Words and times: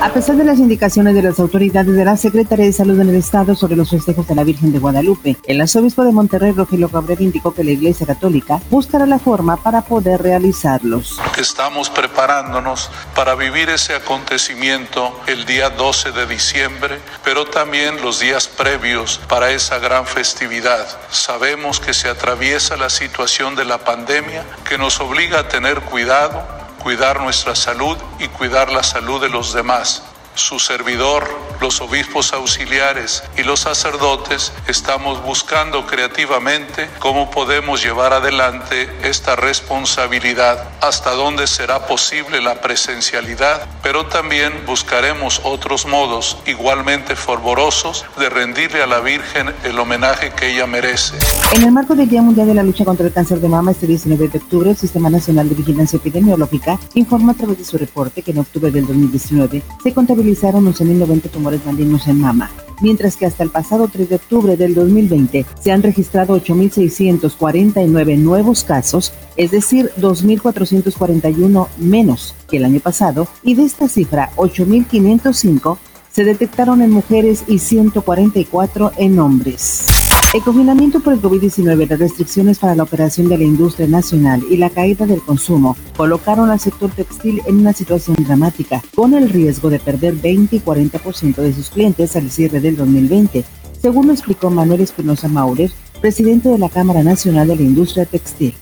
A 0.00 0.12
pesar 0.12 0.36
de 0.36 0.44
las 0.44 0.58
indicaciones 0.58 1.14
de 1.14 1.22
las 1.22 1.40
autoridades 1.40 1.94
de 1.94 2.04
la 2.04 2.16
Secretaría 2.16 2.66
de 2.66 2.72
Salud 2.72 3.00
en 3.00 3.08
el 3.08 3.14
Estado 3.16 3.54
sobre 3.54 3.76
los 3.76 3.90
festejos 3.90 4.26
de 4.28 4.34
la 4.34 4.44
Virgen 4.44 4.72
de 4.72 4.78
Guadalupe, 4.78 5.36
el 5.44 5.60
arzobispo 5.60 6.04
de 6.04 6.12
Monterrey, 6.12 6.52
Rogelio 6.52 6.88
Cabrera, 6.88 7.22
indicó 7.22 7.54
que 7.54 7.64
la 7.64 7.70
Iglesia 7.70 8.06
Católica 8.06 8.60
buscará 8.70 9.06
la 9.06 9.18
forma 9.18 9.56
para 9.56 9.82
poder 9.82 10.22
realizarlos. 10.22 11.18
Estamos 11.38 11.90
preparándonos 11.90 12.90
para 13.14 13.34
vivir 13.34 13.70
ese 13.70 13.94
acontecimiento 13.94 15.18
el 15.26 15.44
día 15.46 15.70
12 15.70 16.12
de 16.12 16.26
diciembre, 16.26 16.98
pero 17.24 17.46
también 17.46 18.00
los 18.02 18.20
días 18.20 18.48
previos 18.48 19.20
para 19.28 19.50
esa 19.50 19.78
gran 19.78 20.06
festividad. 20.06 20.86
Sabemos 21.10 21.80
que 21.80 21.94
se 21.94 22.08
atraviesa 22.08 22.76
la 22.76 22.90
situación 22.90 23.54
de 23.54 23.64
la 23.64 23.78
pandemia 23.78 24.44
que 24.68 24.78
nos 24.78 25.00
obliga 25.00 25.40
a 25.40 25.48
tener 25.48 25.80
cuidado 25.80 26.55
cuidar 26.86 27.20
nuestra 27.20 27.56
salud 27.56 27.98
y 28.20 28.28
cuidar 28.28 28.70
la 28.70 28.84
salud 28.84 29.20
de 29.20 29.28
los 29.28 29.52
demás. 29.52 30.04
Su 30.36 30.58
servidor, 30.58 31.26
los 31.62 31.80
obispos 31.80 32.34
auxiliares 32.34 33.22
y 33.38 33.42
los 33.42 33.60
sacerdotes 33.60 34.52
estamos 34.68 35.22
buscando 35.24 35.86
creativamente 35.86 36.90
cómo 36.98 37.30
podemos 37.30 37.82
llevar 37.82 38.12
adelante 38.12 38.90
esta 39.02 39.34
responsabilidad, 39.34 40.68
hasta 40.82 41.12
dónde 41.12 41.46
será 41.46 41.86
posible 41.86 42.42
la 42.42 42.60
presencialidad, 42.60 43.66
pero 43.82 44.06
también 44.08 44.52
buscaremos 44.66 45.40
otros 45.42 45.86
modos 45.86 46.36
igualmente 46.44 47.16
fervorosos 47.16 48.04
de 48.18 48.28
rendirle 48.28 48.82
a 48.82 48.86
la 48.86 49.00
Virgen 49.00 49.54
el 49.64 49.78
homenaje 49.78 50.32
que 50.32 50.52
ella 50.52 50.66
merece. 50.66 51.16
En 51.52 51.62
el 51.62 51.72
marco 51.72 51.94
del 51.94 52.10
Día 52.10 52.20
Mundial 52.20 52.48
de 52.48 52.54
la 52.54 52.62
Lucha 52.62 52.84
contra 52.84 53.06
el 53.06 53.12
Cáncer 53.14 53.40
de 53.40 53.48
Mama, 53.48 53.70
este 53.70 53.86
19 53.86 54.28
de 54.28 54.38
octubre, 54.38 54.70
el 54.70 54.76
Sistema 54.76 55.08
Nacional 55.08 55.48
de 55.48 55.54
Vigilancia 55.54 55.96
Epidemiológica 55.96 56.78
informa 56.92 57.32
a 57.32 57.36
través 57.36 57.56
de 57.56 57.64
su 57.64 57.78
reporte 57.78 58.20
que 58.20 58.32
en 58.32 58.38
octubre 58.40 58.70
del 58.70 58.86
2019 58.86 59.62
se 59.82 59.94
contabilizaron 60.26 60.66
11.090 60.66 61.30
tumores 61.30 61.64
malignos 61.64 62.08
en 62.08 62.20
mama, 62.20 62.50
mientras 62.80 63.16
que 63.16 63.26
hasta 63.26 63.44
el 63.44 63.50
pasado 63.50 63.86
3 63.86 64.08
de 64.08 64.16
octubre 64.16 64.56
del 64.56 64.74
2020 64.74 65.46
se 65.60 65.70
han 65.70 65.84
registrado 65.84 66.36
8.649 66.40 68.18
nuevos 68.18 68.64
casos, 68.64 69.12
es 69.36 69.52
decir, 69.52 69.92
2.441 70.00 71.68
menos 71.78 72.34
que 72.48 72.56
el 72.56 72.64
año 72.64 72.80
pasado, 72.80 73.28
y 73.44 73.54
de 73.54 73.64
esta 73.64 73.88
cifra, 73.88 74.30
8.505 74.36 75.78
se 76.10 76.24
detectaron 76.24 76.82
en 76.82 76.90
mujeres 76.90 77.44
y 77.46 77.60
144 77.60 78.92
en 78.96 79.18
hombres. 79.20 79.95
El 80.36 80.42
confinamiento 80.42 81.00
por 81.00 81.14
el 81.14 81.22
COVID-19, 81.22 81.88
las 81.88 81.98
restricciones 81.98 82.58
para 82.58 82.74
la 82.74 82.82
operación 82.82 83.30
de 83.30 83.38
la 83.38 83.44
industria 83.44 83.86
nacional 83.86 84.44
y 84.50 84.58
la 84.58 84.68
caída 84.68 85.06
del 85.06 85.22
consumo 85.22 85.78
colocaron 85.96 86.50
al 86.50 86.60
sector 86.60 86.90
textil 86.90 87.40
en 87.46 87.60
una 87.60 87.72
situación 87.72 88.18
dramática, 88.20 88.82
con 88.94 89.14
el 89.14 89.30
riesgo 89.30 89.70
de 89.70 89.78
perder 89.78 90.12
20 90.12 90.56
y 90.56 90.60
40% 90.60 91.36
de 91.36 91.54
sus 91.54 91.70
clientes 91.70 92.16
al 92.16 92.30
cierre 92.30 92.60
del 92.60 92.76
2020, 92.76 93.46
según 93.80 94.08
lo 94.08 94.12
explicó 94.12 94.50
Manuel 94.50 94.82
Espinosa 94.82 95.26
Maurer, 95.26 95.70
presidente 96.02 96.50
de 96.50 96.58
la 96.58 96.68
Cámara 96.68 97.02
Nacional 97.02 97.48
de 97.48 97.56
la 97.56 97.62
Industria 97.62 98.04
Textil. 98.04 98.54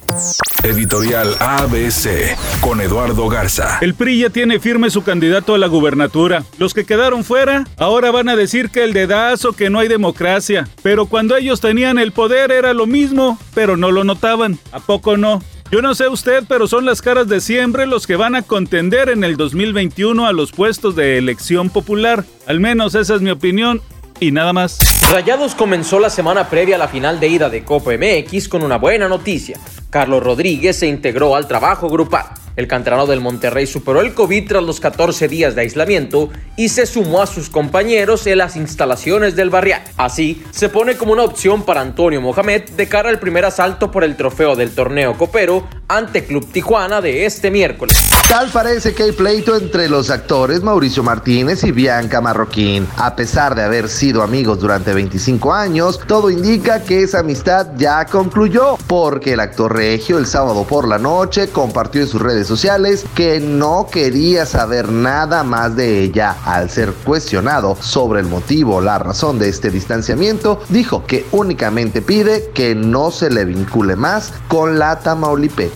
Editorial 0.65 1.37
ABC 1.41 2.39
con 2.63 2.81
Eduardo 2.81 3.29
Garza. 3.29 3.77
El 3.83 3.93
PRI 3.93 4.21
ya 4.21 4.31
tiene 4.31 4.59
firme 4.59 4.89
su 4.89 5.03
candidato 5.03 5.55
a 5.55 5.59
la 5.59 5.67
gubernatura. 5.67 6.43
Los 6.57 6.73
que 6.73 6.87
quedaron 6.87 7.23
fuera 7.23 7.65
ahora 7.77 8.11
van 8.11 8.31
a 8.31 8.37
decir 8.37 8.71
que 8.71 8.83
el 8.83 8.95
dedazo, 8.95 9.53
que 9.53 9.69
no 9.69 9.79
hay 9.79 9.89
democracia. 9.89 10.67
Pero 10.83 11.05
cuando 11.05 11.37
ellos 11.37 11.61
tenían 11.61 11.99
el 11.99 12.13
poder 12.13 12.51
era 12.51 12.73
lo 12.73 12.87
mismo, 12.87 13.39
pero 13.53 13.77
no 13.77 13.93
lo 13.93 14.05
notaban. 14.05 14.59
¿A 14.73 14.81
poco 14.81 15.19
no? 15.19 15.43
Yo 15.71 15.83
no 15.83 15.95
sé 15.95 16.09
usted, 16.09 16.45
pero 16.49 16.67
son 16.67 16.87
las 16.87 17.03
caras 17.03 17.29
de 17.29 17.43
siempre 17.43 17.85
los 17.85 18.07
que 18.07 18.17
van 18.17 18.35
a 18.35 18.41
contender 18.41 19.11
en 19.11 19.23
el 19.23 19.37
2021 19.37 20.27
a 20.27 20.33
los 20.33 20.53
puestos 20.53 20.97
de 20.97 21.19
elección 21.19 21.69
popular. 21.69 22.25
Al 22.47 22.61
menos 22.61 22.95
esa 22.95 23.17
es 23.17 23.21
mi 23.21 23.31
opinión 23.31 23.83
y 24.19 24.31
nada 24.31 24.55
más. 24.55 24.79
Rayados 25.13 25.55
comenzó 25.55 26.01
la 26.01 26.09
semana 26.09 26.49
previa 26.49 26.77
a 26.77 26.79
la 26.79 26.89
final 26.89 27.21
de 27.21 27.29
ida 27.29 27.51
de 27.51 27.65
Copa 27.65 27.91
MX 27.93 28.49
con 28.49 28.63
una 28.63 28.79
buena 28.79 29.09
noticia. 29.09 29.59
Carlos 29.95 30.25
Rodríguez 30.25 30.77
se 30.77 30.89
integró 30.89 31.37
al 31.37 31.47
trabajo 31.47 31.89
grupal. 31.89 32.25
El 32.57 32.67
canterano 32.67 33.07
del 33.07 33.21
Monterrey 33.21 33.65
superó 33.65 34.01
el 34.01 34.13
COVID 34.13 34.49
tras 34.49 34.65
los 34.65 34.81
14 34.81 35.29
días 35.29 35.55
de 35.55 35.61
aislamiento 35.61 36.31
y 36.57 36.71
se 36.71 36.87
sumó 36.87 37.23
a 37.23 37.29
sus 37.29 37.49
compañeros 37.49 38.27
en 38.27 38.39
las 38.39 38.57
instalaciones 38.57 39.37
del 39.37 39.51
barrial. 39.51 39.83
Así, 39.97 40.43
se 40.51 40.69
pone 40.69 40.97
como 40.97 41.13
una 41.13 41.23
opción 41.23 41.63
para 41.63 41.81
Antonio 41.81 42.21
Mohamed 42.21 42.71
de 42.71 42.89
cara 42.89 43.09
al 43.09 43.21
primer 43.21 43.45
asalto 43.45 43.93
por 43.93 44.03
el 44.03 44.17
trofeo 44.17 44.57
del 44.57 44.75
torneo 44.75 45.17
copero 45.17 45.69
ante 45.89 46.25
Club 46.25 46.47
Tijuana 46.51 47.01
de 47.01 47.27
este 47.27 47.51
miércoles. 47.51 47.97
Tal 48.29 48.49
parece 48.49 48.95
que 48.95 49.05
hay 49.05 49.13
pleito 49.13 49.55
entre 49.55 49.89
los 49.89 50.11
actores 50.11 50.63
Mauricio 50.63 51.03
Martínez 51.03 51.63
y 51.63 51.73
Bianca 51.73 52.21
Marroquín. 52.21 52.87
A 52.97 53.15
pesar 53.15 53.55
de 53.55 53.63
haber 53.63 53.89
sido 53.89 54.23
amigos 54.23 54.61
durante 54.61 54.95
25 54.95 55.53
años, 55.53 56.01
todo 56.07 56.31
indica 56.31 56.83
que 56.83 57.03
esa 57.03 57.21
amistad 57.21 57.69
ya 57.77 58.07
concluyó, 58.07 58.77
porque 58.87 59.35
el 59.35 59.41
actor 59.41 59.75
regio 59.77 60.19
el 60.19 60.27
sábado 60.27 60.65
por 60.65 60.89
la 60.89 60.99
noche 60.99 61.49
compartió 61.49 62.01
en 62.01 62.09
sus 62.09 62.21
redes 62.21 62.47
sociales 62.47 63.05
que 63.15 63.41
no 63.41 63.87
quería 63.91 64.47
saber 64.47 64.91
nada 64.91 65.45
más 65.45 65.77
de 65.77 66.01
ella. 66.01 66.37
Al 66.45 66.71
ser 66.71 66.93
cuestionado 67.05 67.77
sobre 67.81 68.21
el 68.21 68.27
motivo 68.27 68.77
o 68.77 68.81
la 68.81 68.99
razón 68.99 69.39
de 69.39 69.49
este 69.49 69.71
distanciamiento, 69.71 70.61
dijo 70.71 71.05
que 71.07 71.27
únicamente 71.33 72.03
pide 72.03 72.51
que 72.55 72.75
no 72.75 73.11
se 73.11 73.31
le 73.31 73.45
vincule 73.45 73.97
más 73.97 74.33
con 74.49 74.79
la 74.79 74.99
Tamaulipeca. 74.99 75.74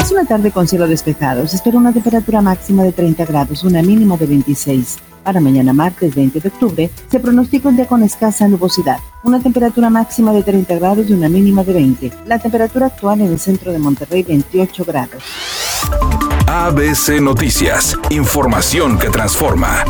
Es 0.00 0.10
una 0.10 0.24
tarde 0.24 0.50
con 0.50 0.66
cielo 0.66 0.88
despejado. 0.88 1.46
Se 1.46 1.56
espera 1.56 1.78
una 1.78 1.92
temperatura 1.92 2.40
máxima 2.40 2.82
de 2.82 2.92
30 2.92 3.24
grados, 3.26 3.64
una 3.64 3.82
mínima 3.82 4.16
de 4.16 4.26
26. 4.26 4.98
Para 5.22 5.40
mañana 5.40 5.72
martes 5.72 6.14
20 6.14 6.40
de 6.40 6.48
octubre 6.48 6.90
se 7.10 7.20
pronostica 7.20 7.68
un 7.68 7.76
día 7.76 7.86
con 7.86 8.02
escasa 8.02 8.48
nubosidad, 8.48 8.98
una 9.22 9.38
temperatura 9.38 9.90
máxima 9.90 10.32
de 10.32 10.42
30 10.42 10.74
grados 10.76 11.10
y 11.10 11.12
una 11.12 11.28
mínima 11.28 11.62
de 11.62 11.74
20. 11.74 12.12
La 12.26 12.38
temperatura 12.38 12.86
actual 12.86 13.20
en 13.20 13.32
el 13.32 13.38
centro 13.38 13.70
de 13.72 13.78
Monterrey 13.78 14.22
28 14.22 14.84
grados. 14.84 15.22
ABC 16.46 17.20
Noticias, 17.20 17.96
información 18.10 18.98
que 18.98 19.10
transforma. 19.10 19.84